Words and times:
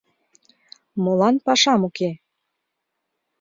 Молан 1.03 1.35
пашам 1.45 1.81
уке? 1.87 2.09